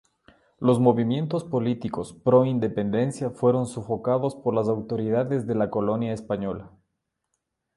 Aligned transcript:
Los 0.57 0.79
movimientos 0.79 1.43
políticos 1.43 2.11
pro 2.13 2.43
independencia 2.43 3.29
fueron 3.29 3.67
sofocados 3.67 4.33
por 4.35 4.55
las 4.55 4.67
autoridades 4.67 5.45
de 5.45 5.53
la 5.53 5.69
Colonia 5.69 6.11
española. 6.11 6.71